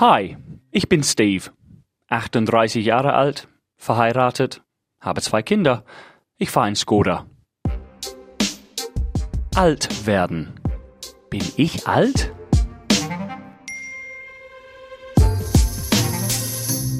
[0.00, 0.38] Hi,
[0.70, 1.50] ich bin Steve,
[2.08, 4.62] 38 Jahre alt, verheiratet,
[4.98, 5.84] habe zwei Kinder.
[6.38, 7.26] Ich fahre in Skoda.
[9.54, 10.58] Alt werden.
[11.28, 12.32] Bin ich alt?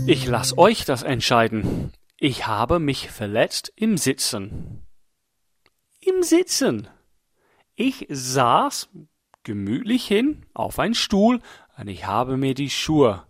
[0.07, 1.95] Ich lass euch das entscheiden.
[2.19, 4.87] Ich habe mich verletzt im Sitzen.
[6.01, 6.87] Im Sitzen.
[7.77, 8.91] Ich saß
[9.43, 11.41] gemütlich hin auf einen Stuhl
[11.81, 13.25] und ich habe mir die Schuhe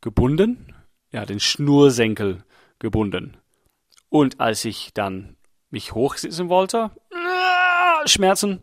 [0.00, 0.74] gebunden,
[1.10, 2.44] ja, den Schnursenkel
[2.78, 3.36] gebunden.
[4.08, 5.36] Und als ich dann
[5.70, 8.60] mich hochsitzen wollte, äh, Schmerzen,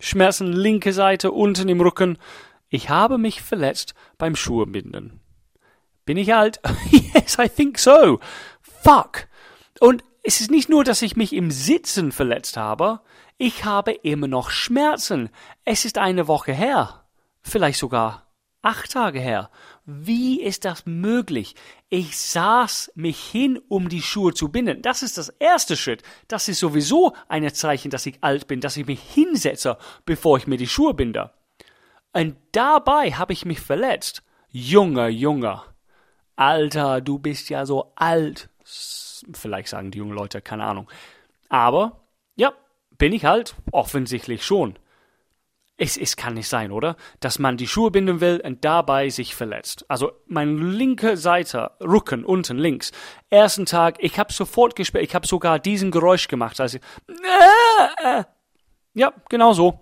[0.00, 2.18] Schmerzen linke Seite unten im Rücken.
[2.68, 5.20] Ich habe mich verletzt beim Schuhebinden.
[6.04, 6.60] Bin ich alt?
[6.90, 8.18] yes, I think so.
[8.60, 9.28] Fuck.
[9.78, 13.00] Und es ist nicht nur, dass ich mich im Sitzen verletzt habe,
[13.38, 15.30] ich habe immer noch Schmerzen.
[15.64, 17.04] Es ist eine Woche her.
[17.42, 18.31] Vielleicht sogar
[18.62, 19.50] acht Tage her.
[19.84, 21.54] Wie ist das möglich?
[21.88, 24.80] Ich saß mich hin, um die Schuhe zu binden.
[24.82, 26.02] Das ist das erste Schritt.
[26.28, 30.46] Das ist sowieso ein Zeichen, dass ich alt bin, dass ich mich hinsetze, bevor ich
[30.46, 31.32] mir die Schuhe binde.
[32.12, 34.22] Und dabei habe ich mich verletzt.
[34.48, 35.62] Junge, Junge.
[36.36, 38.48] Alter, du bist ja so alt.
[39.32, 40.90] Vielleicht sagen die jungen Leute, keine Ahnung.
[41.48, 42.00] Aber,
[42.36, 42.52] ja,
[42.98, 44.78] bin ich halt offensichtlich schon.
[45.82, 46.94] Es, es kann nicht sein, oder?
[47.18, 49.84] Dass man die Schuhe binden will und dabei sich verletzt.
[49.88, 52.92] Also meine linke Seite, Rücken, unten links.
[53.30, 56.60] Ersten Tag, ich habe sofort gespielt, ich habe sogar diesen Geräusch gemacht.
[56.60, 58.24] Also, äh, äh.
[58.94, 59.80] Ja, genau so.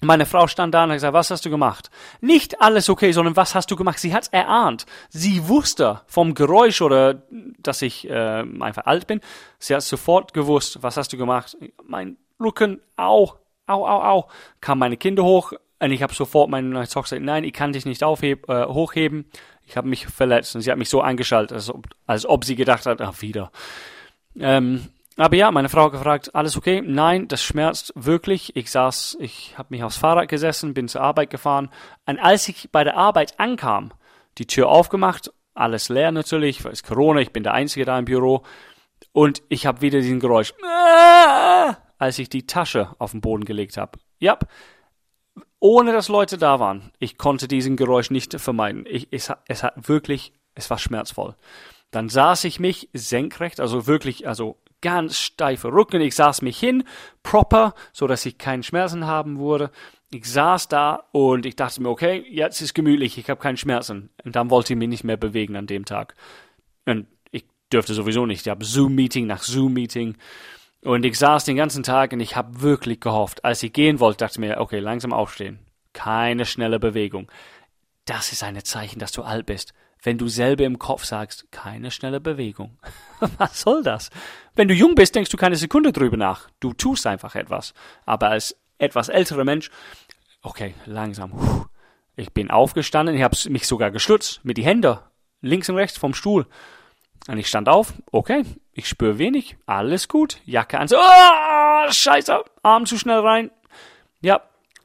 [0.00, 1.90] Meine Frau stand da und hat gesagt, was hast du gemacht?
[2.22, 3.98] Nicht alles okay, sondern was hast du gemacht?
[3.98, 4.86] Sie hat's erahnt.
[5.10, 7.22] Sie wusste vom Geräusch oder
[7.58, 9.20] dass ich äh, einfach alt bin.
[9.58, 11.54] Sie hat sofort gewusst, was hast du gemacht?
[11.86, 13.34] Mein Rücken, au,
[13.66, 14.28] au, au, au.
[14.60, 17.86] Kamen meine Kinder hoch und ich habe sofort meine Tochter gesagt, nein, ich kann dich
[17.86, 19.26] nicht aufheb, äh, hochheben.
[19.66, 22.54] Ich habe mich verletzt und sie hat mich so eingeschaltet, als ob, als ob sie
[22.54, 23.50] gedacht hat, ach wieder.
[24.38, 26.82] Ähm, aber ja, meine Frau gefragt, alles okay?
[26.84, 28.56] Nein, das schmerzt wirklich.
[28.56, 31.70] Ich saß, ich habe mich aufs Fahrrad gesessen, bin zur Arbeit gefahren.
[32.04, 33.92] Und als ich bei der Arbeit ankam,
[34.38, 38.06] die Tür aufgemacht, alles leer natürlich, weil es Corona, ich bin der Einzige da im
[38.06, 38.42] Büro.
[39.12, 40.52] Und ich habe wieder diesen Geräusch,
[42.04, 43.98] als ich die Tasche auf den Boden gelegt habe.
[44.18, 44.38] Ja,
[45.58, 46.92] ohne dass Leute da waren.
[46.98, 48.84] Ich konnte diesen Geräusch nicht vermeiden.
[48.86, 51.34] Ich, es, es hat wirklich, es war schmerzvoll.
[51.90, 56.02] Dann saß ich mich senkrecht, also wirklich, also ganz steifer Rücken.
[56.02, 56.84] Ich saß mich hin,
[57.22, 59.70] proper, so dass ich keinen Schmerzen haben würde.
[60.10, 64.10] Ich saß da und ich dachte mir, okay, jetzt ist gemütlich, ich habe keinen Schmerzen.
[64.22, 66.14] Und dann wollte ich mich nicht mehr bewegen an dem Tag.
[66.84, 68.42] Und ich dürfte sowieso nicht.
[68.42, 70.16] Ich habe Zoom-Meeting nach Zoom-Meeting.
[70.84, 73.44] Und ich saß den ganzen Tag und ich habe wirklich gehofft.
[73.44, 75.58] Als ich gehen wollte, dachte ich mir, okay, langsam aufstehen.
[75.92, 77.30] Keine schnelle Bewegung.
[78.04, 79.72] Das ist ein Zeichen, dass du alt bist
[80.04, 82.78] wenn du selber im Kopf sagst, keine schnelle Bewegung.
[83.38, 84.10] Was soll das?
[84.54, 86.48] Wenn du jung bist, denkst du keine Sekunde drüber nach.
[86.60, 87.74] Du tust einfach etwas.
[88.04, 89.70] Aber als etwas älterer Mensch,
[90.42, 91.66] okay, langsam.
[92.16, 95.00] Ich bin aufgestanden, ich habe mich sogar geschützt mit die Hände
[95.40, 96.46] links und rechts vom Stuhl.
[97.28, 102.42] Und ich stand auf, okay, ich spüre wenig, alles gut, Jacke an, so, oh, scheiße,
[102.62, 103.50] Arm zu schnell rein.
[104.20, 104.42] Ja,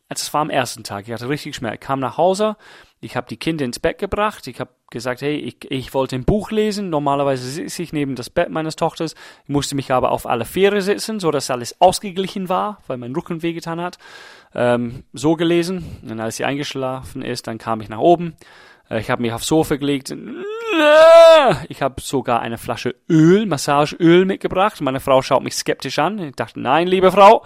[0.07, 1.75] es war am ersten Tag, ich hatte richtig Schmerz.
[1.75, 2.55] Ich kam nach Hause,
[3.01, 4.45] ich habe die Kinder ins Bett gebracht.
[4.47, 6.89] Ich habe gesagt, hey, ich, ich wollte ein Buch lesen.
[6.89, 9.15] Normalerweise sitze ich neben das Bett meines Tochters.
[9.43, 13.15] Ich musste mich aber auf alle Viere sitzen, so dass alles ausgeglichen war, weil mein
[13.15, 13.99] Rücken wehgetan hat.
[14.53, 15.99] Ähm, so gelesen.
[16.09, 18.35] Und als sie eingeschlafen ist, dann kam ich nach oben.
[18.89, 20.13] Äh, ich habe mich aufs Sofa gelegt.
[21.67, 24.81] Ich habe sogar eine Flasche Öl, Massageöl mitgebracht.
[24.81, 26.19] Meine Frau schaut mich skeptisch an.
[26.19, 27.43] Ich dachte, nein, liebe Frau,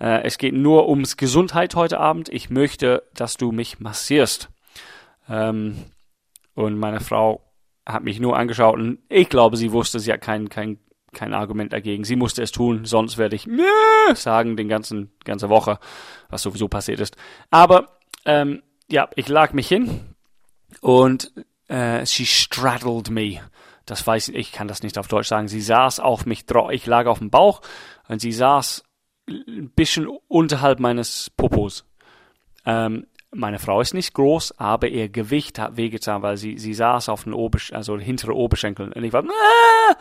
[0.00, 2.28] äh, es geht nur ums Gesundheit heute Abend.
[2.28, 4.50] Ich möchte, dass du mich massierst.
[5.28, 5.76] Ähm,
[6.54, 7.42] und meine Frau
[7.84, 10.78] hat mich nur angeschaut und ich glaube, sie wusste, sie hat kein, kein,
[11.12, 12.02] kein Argument dagegen.
[12.02, 13.48] Sie musste es tun, sonst werde ich
[14.14, 15.78] sagen den ganzen, ganze Woche,
[16.28, 17.16] was sowieso passiert ist.
[17.50, 20.15] Aber, ähm, ja, ich lag mich hin
[20.80, 21.32] und
[21.68, 23.40] äh, she straddled me.
[23.84, 25.48] Das weiß ich, ich kann das nicht auf Deutsch sagen.
[25.48, 27.60] Sie saß auf mich drauf, ich lag auf dem Bauch
[28.08, 28.82] und sie saß
[29.28, 31.84] ein bisschen unterhalb meines Popos.
[32.64, 37.08] Ähm, meine Frau ist nicht groß, aber ihr Gewicht hat wehgetan, weil sie, sie saß
[37.08, 38.92] auf den Obersch also hintere Oberschenkeln.
[38.92, 39.96] Und ich war, Aah!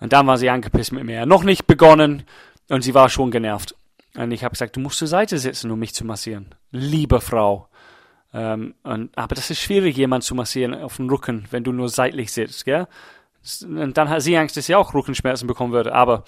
[0.00, 1.26] und dann war sie angepisst mit mir.
[1.26, 2.24] Noch nicht begonnen
[2.68, 3.74] und sie war schon genervt.
[4.14, 6.54] Und ich habe gesagt, du musst zur Seite sitzen, um mich zu massieren.
[6.70, 7.68] Liebe Frau.
[8.34, 11.88] Ähm, und, aber das ist schwierig, jemand zu massieren auf dem Rücken, wenn du nur
[11.88, 12.86] seitlich sitzt, gell?
[13.62, 15.94] Und dann hat sie Angst, dass sie auch Rückenschmerzen bekommen würde.
[15.94, 16.24] Aber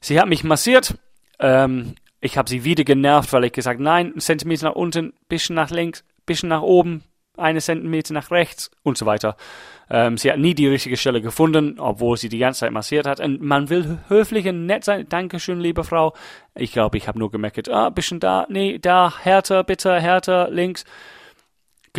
[0.00, 0.94] sie hat mich massiert
[1.38, 5.54] ähm, ich habe sie wieder genervt, weil ich gesagt, nein, ein Zentimeter nach unten, bisschen
[5.54, 7.04] nach links, bisschen nach oben,
[7.36, 9.36] eine Zentimeter nach rechts und so weiter.
[9.90, 13.20] Ähm, sie hat nie die richtige Stelle gefunden, obwohl sie die ganze Zeit massiert hat.
[13.20, 15.06] Und man will höflich und nett sein.
[15.08, 16.14] Dankeschön, liebe Frau.
[16.54, 17.68] Ich glaube, ich habe nur gemeckert.
[17.68, 20.84] Ah, bisschen da, nee, da, härter, bitte, härter, links.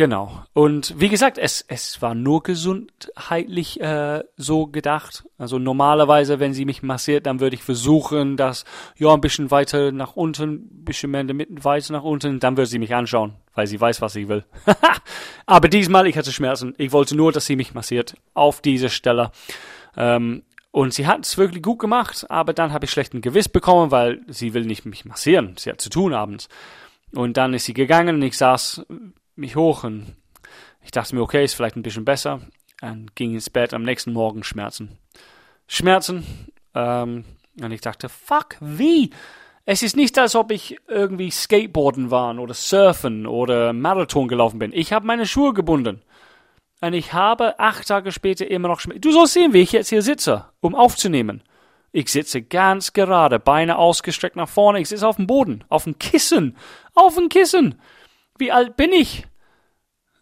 [0.00, 0.44] Genau.
[0.54, 5.24] Und wie gesagt, es, es war nur gesundheitlich äh, so gedacht.
[5.36, 8.64] Also normalerweise, wenn sie mich massiert, dann würde ich versuchen, das
[8.96, 12.40] ja ein bisschen weiter nach unten, ein bisschen mehr in der Mitte weiter nach unten,
[12.40, 14.46] dann würde sie mich anschauen, weil sie weiß, was sie will.
[15.44, 16.72] Aber diesmal, ich hatte Schmerzen.
[16.78, 19.32] Ich wollte nur, dass sie mich massiert auf diese Stelle.
[19.98, 23.90] Ähm, und sie hat es wirklich gut gemacht, aber dann habe ich schlechten Gewiss bekommen,
[23.90, 25.56] weil sie will nicht mich massieren.
[25.58, 26.48] Sie hat zu tun abends.
[27.12, 28.86] Und dann ist sie gegangen und ich saß
[29.36, 30.14] mich hoch und
[30.82, 32.40] ich dachte mir, okay, ist vielleicht ein bisschen besser.
[32.82, 34.98] Und ging ins Bett am nächsten Morgen Schmerzen.
[35.66, 36.24] Schmerzen.
[36.74, 37.24] Ähm,
[37.60, 39.10] und ich dachte, fuck, wie?
[39.66, 44.72] Es ist nicht, als ob ich irgendwie Skateboarden war oder Surfen oder Marathon gelaufen bin.
[44.72, 46.02] Ich habe meine Schuhe gebunden.
[46.80, 49.02] Und ich habe acht Tage später immer noch Schmerzen.
[49.02, 51.42] Du sollst sehen, wie ich jetzt hier sitze, um aufzunehmen.
[51.92, 54.80] Ich sitze ganz gerade, Beine ausgestreckt nach vorne.
[54.80, 56.56] Ich sitze auf dem Boden, auf dem Kissen,
[56.94, 57.80] auf dem Kissen.
[58.40, 59.26] Wie alt bin ich?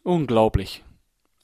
[0.02, 0.82] Unglaublich.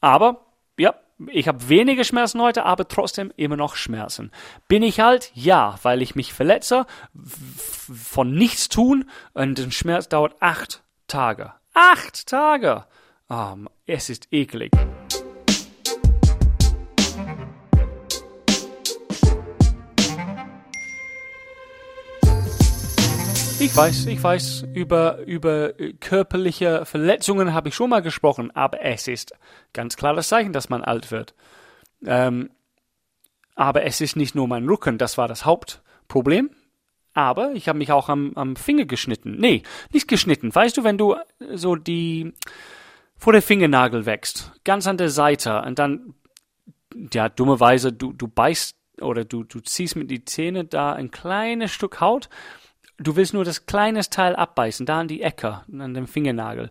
[0.00, 0.44] Aber,
[0.76, 0.94] ja,
[1.28, 4.32] ich habe weniger Schmerzen heute, aber trotzdem immer noch Schmerzen.
[4.66, 5.30] Bin ich alt?
[5.34, 6.84] Ja, weil ich mich verletze,
[7.14, 11.52] von nichts tun und der Schmerz dauert acht Tage.
[11.74, 12.84] Acht Tage!
[13.28, 13.54] Oh,
[13.86, 14.72] es ist eklig.
[23.60, 28.82] Ich weiß, ich weiß, über, über äh, körperliche Verletzungen habe ich schon mal gesprochen, aber
[28.82, 29.32] es ist
[29.72, 31.34] ganz klares Zeichen, dass man alt wird.
[32.04, 32.50] Ähm,
[33.54, 36.50] aber es ist nicht nur mein Rücken, das war das Hauptproblem.
[37.14, 39.36] Aber ich habe mich auch am, am Finger geschnitten.
[39.38, 39.62] Nee,
[39.92, 40.52] nicht geschnitten.
[40.52, 41.16] Weißt du, wenn du
[41.52, 42.32] so die
[43.16, 46.14] vor der Fingernagel wächst, ganz an der Seite und dann,
[47.12, 51.70] ja, dummerweise, du, du beißt oder du, du ziehst mit die Zähne da ein kleines
[51.70, 52.28] Stück Haut
[52.98, 56.70] Du willst nur das kleines Teil abbeißen, da an die Ecke, an dem Fingernagel.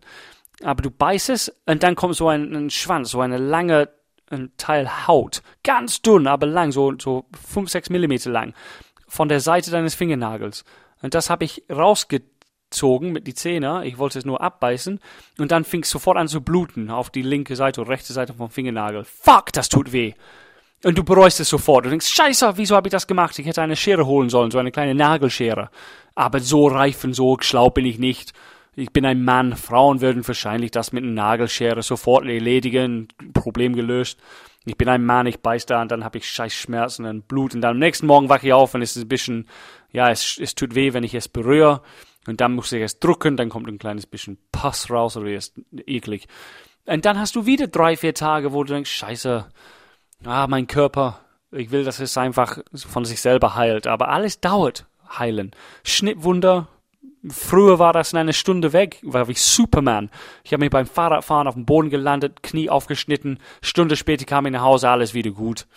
[0.64, 3.90] Aber du beißt es und dann kommt so ein, ein Schwanz, so eine lange
[4.30, 5.42] ein Teil Haut.
[5.64, 8.54] Ganz dünn, aber lang, so, so 5, 6 Millimeter lang.
[9.08, 10.66] Von der Seite deines Fingernagels.
[11.02, 13.86] Und das habe ich rausgezogen mit die Zähne.
[13.86, 15.00] Ich wollte es nur abbeißen.
[15.38, 18.34] Und dann fing es sofort an zu bluten auf die linke Seite oder rechte Seite
[18.34, 19.04] vom Fingernagel.
[19.04, 20.14] Fuck, das tut weh.
[20.84, 21.86] Und du bereust es sofort.
[21.86, 23.38] Du denkst, scheiße, wieso habe ich das gemacht?
[23.40, 25.70] Ich hätte eine Schere holen sollen, so eine kleine Nagelschere.
[26.16, 28.34] Aber so reif und so schlau bin ich nicht.
[28.76, 29.56] Ich bin ein Mann.
[29.56, 33.08] Frauen würden wahrscheinlich das mit einer Nagelschere sofort erledigen.
[33.34, 34.20] Problem gelöst.
[34.66, 37.54] Ich bin ein Mann, ich beiß da und dann habe ich scheiß Schmerzen und Blut.
[37.54, 39.50] Und dann am nächsten Morgen wache ich auf und es ist ein bisschen,
[39.92, 41.82] ja, es, es tut weh, wenn ich es berühre.
[42.28, 45.60] Und dann muss ich es drücken, dann kommt ein kleines bisschen Pass raus oder ist
[45.86, 46.28] eklig.
[46.86, 49.46] Und dann hast du wieder drei, vier Tage, wo du denkst, scheiße,
[50.24, 51.20] ah, mein Körper,
[51.52, 53.88] ich will, dass es einfach von sich selber heilt.
[53.88, 54.88] Aber alles dauert
[55.20, 55.52] heilen.
[55.84, 56.68] Schnittwunder,
[57.28, 60.10] früher war das in einer Stunde weg, war wie Superman.
[60.44, 64.52] Ich habe mich beim Fahrradfahren auf dem Boden gelandet, Knie aufgeschnitten, Stunde später kam ich
[64.52, 65.68] nach Hause, alles wieder gut.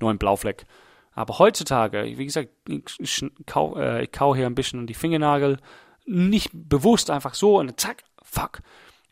[0.00, 0.64] Nur ein Blaufleck.
[1.12, 5.58] Aber heutzutage, wie gesagt, ich kau, äh, ich kau hier ein bisschen an die Fingernagel,
[6.06, 8.60] nicht bewusst einfach so und zack, fuck.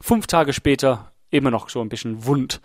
[0.01, 2.61] Fünf Tage später immer noch so ein bisschen wund.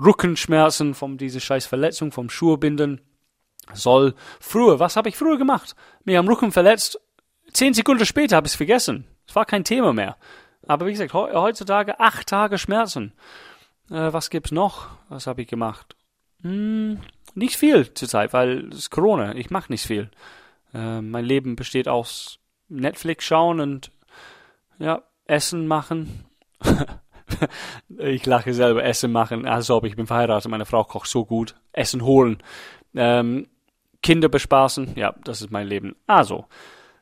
[0.00, 3.00] Rückenschmerzen von dieser scheiß Verletzung vom Schuhbinden.
[3.74, 5.74] Soll früher, was habe ich früher gemacht?
[6.04, 7.00] Mir am Rücken verletzt.
[7.52, 9.06] Zehn Sekunden später habe ich es vergessen.
[9.26, 10.16] Es war kein Thema mehr.
[10.66, 13.12] Aber wie gesagt, heutzutage acht Tage Schmerzen.
[13.90, 14.88] Äh, was gibt's noch?
[15.08, 15.96] Was habe ich gemacht?
[16.42, 17.00] Hm,
[17.34, 19.34] nicht viel zurzeit, weil es ist Corona.
[19.34, 20.10] Ich mache nicht viel.
[20.74, 23.90] Äh, mein Leben besteht aus Netflix schauen und
[24.78, 26.26] ja, Essen machen.
[27.98, 31.54] ich lache selber Essen machen, als ob ich bin verheiratet, meine Frau kocht so gut.
[31.72, 32.38] Essen holen,
[32.94, 33.48] ähm,
[34.02, 35.96] Kinder bespaßen, ja, das ist mein Leben.
[36.06, 36.46] Also,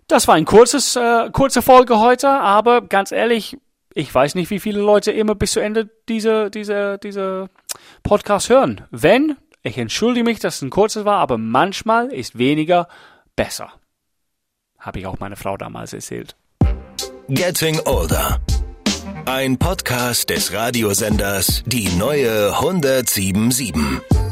[0.08, 3.58] das war ein kurzes, äh, kurze Folge heute, aber ganz ehrlich,
[3.94, 7.48] ich weiß nicht, wie viele Leute immer bis zu Ende diese, diese, diese
[8.02, 8.82] Podcast hören.
[8.90, 12.88] Wenn, ich entschuldige mich, dass es ein kurzes war, aber manchmal ist weniger
[13.36, 13.72] besser.
[14.78, 16.36] Habe ich auch meine Frau damals erzählt.
[17.28, 18.40] Getting Older.
[19.24, 24.25] Ein Podcast des Radiosenders Die neue 1077.